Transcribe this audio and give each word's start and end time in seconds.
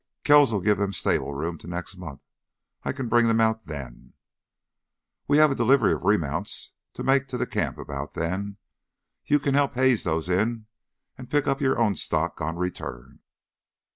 "Kells'll 0.23 0.61
give 0.63 0.79
them 0.79 0.93
stable 0.93 1.35
room 1.35 1.59
till 1.59 1.69
next 1.69 1.95
month. 1.95 2.21
I 2.81 2.91
can 2.91 3.07
bring 3.07 3.27
them 3.27 3.39
out 3.39 3.67
then." 3.67 4.13
"We'll 5.27 5.41
have 5.41 5.51
a 5.51 5.55
delivery 5.55 5.93
of 5.93 6.05
remounts 6.05 6.71
to 6.93 7.03
make 7.03 7.27
to 7.27 7.37
the 7.37 7.45
camp 7.45 7.77
about 7.77 8.15
then. 8.15 8.57
You 9.27 9.37
can 9.37 9.53
help 9.53 9.75
haze 9.75 10.03
those 10.03 10.27
in 10.27 10.65
and 11.19 11.29
pick 11.29 11.45
up 11.45 11.61
your 11.61 11.77
own 11.79 11.93
stock 11.93 12.41
on 12.41 12.55
return." 12.55 13.19